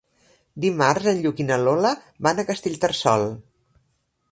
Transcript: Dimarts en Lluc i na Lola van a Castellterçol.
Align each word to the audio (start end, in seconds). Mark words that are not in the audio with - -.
Dimarts 0.63 1.09
en 1.11 1.19
Lluc 1.25 1.43
i 1.43 1.45
na 1.51 1.59
Lola 1.65 1.93
van 2.29 2.41
a 2.41 2.45
Castellterçol. 2.49 3.29